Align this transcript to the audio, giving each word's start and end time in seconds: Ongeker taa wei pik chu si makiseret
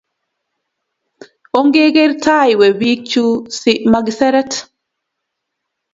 Ongeker 1.59 2.11
taa 2.23 2.45
wei 2.59 2.73
pik 2.81 2.99
chu 3.11 3.23
si 3.57 3.71
makiseret 3.91 4.51